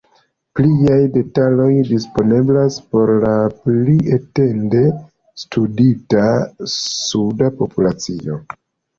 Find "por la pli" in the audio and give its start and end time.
2.95-3.97